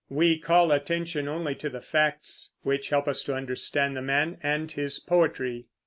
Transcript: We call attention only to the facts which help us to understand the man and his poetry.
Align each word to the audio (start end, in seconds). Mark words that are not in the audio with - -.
We 0.09 0.39
call 0.39 0.71
attention 0.71 1.27
only 1.27 1.53
to 1.53 1.69
the 1.69 1.79
facts 1.79 2.53
which 2.63 2.89
help 2.89 3.07
us 3.07 3.21
to 3.25 3.35
understand 3.35 3.95
the 3.95 4.01
man 4.01 4.39
and 4.41 4.71
his 4.71 4.97
poetry. 4.97 5.67